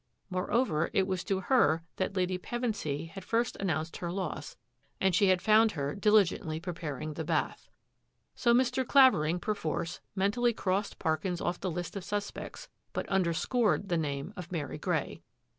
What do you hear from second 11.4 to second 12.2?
the list of